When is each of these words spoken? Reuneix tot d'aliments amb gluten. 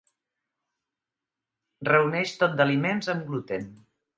Reuneix 1.91 2.35
tot 2.41 2.59
d'aliments 2.63 3.13
amb 3.15 3.27
gluten. 3.31 3.71